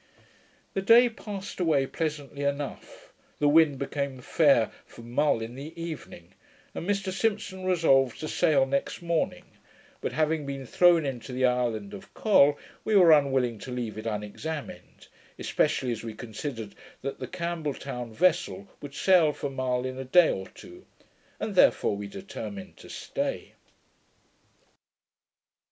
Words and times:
The 0.73 0.81
day 0.81 1.09
passed 1.09 1.59
away 1.59 1.85
pleasantly 1.85 2.41
enough. 2.43 3.13
The 3.37 3.47
wind 3.47 3.77
became 3.77 4.19
fair 4.19 4.71
for 4.83 5.03
Mull 5.03 5.41
in 5.43 5.53
the 5.53 5.79
evening, 5.79 6.33
and 6.73 6.89
Mr 6.89 7.11
Simpson 7.11 7.65
resolved 7.65 8.19
to 8.19 8.27
sail 8.27 8.65
next 8.65 9.03
morning: 9.03 9.45
but 10.01 10.11
having 10.11 10.47
been 10.47 10.65
thrown 10.65 11.05
into 11.05 11.31
the 11.31 11.45
island 11.45 11.93
of 11.93 12.11
Col, 12.15 12.57
we 12.83 12.95
were 12.95 13.11
unwilling 13.11 13.59
to 13.59 13.69
leave 13.71 13.95
it 13.95 14.07
unexamined, 14.07 15.07
especially 15.37 15.91
as 15.91 16.03
we 16.03 16.15
considered 16.15 16.73
that 17.03 17.19
the 17.19 17.27
Campbell 17.27 17.75
town 17.75 18.11
vessel 18.11 18.67
would 18.81 18.95
sail 18.95 19.31
for 19.33 19.51
Mull 19.51 19.85
in 19.85 19.99
a 19.99 20.03
day 20.03 20.31
or 20.31 20.47
two, 20.47 20.83
and 21.39 21.53
therefore 21.53 21.95
we 21.95 22.07
determined 22.07 22.75
to 22.77 22.89
stay. 22.89 23.53